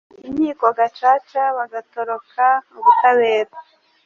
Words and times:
inkiko 0.27 0.65
gacaca 0.77 1.43
bagatoroka 1.57 2.45
ubutabera 2.77 3.53